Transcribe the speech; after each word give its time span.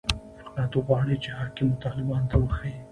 فقط 0.45 0.71
غواړي 0.85 1.15
چې 1.23 1.29
حاکمو 1.37 1.79
طالبانو 1.83 2.29
ته 2.31 2.35
وښيي. 2.41 2.73